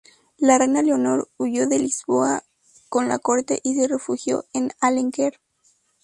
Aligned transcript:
La 0.39 0.57
reina 0.57 0.81
Leonor 0.81 1.29
huyó 1.37 1.67
de 1.67 1.77
Lisboa 1.77 2.43
con 2.89 3.07
la 3.07 3.19
corte 3.19 3.59
y 3.63 3.75
se 3.75 3.87
refugió 3.87 4.45
en 4.51 4.71
Alenquer. 4.79 5.39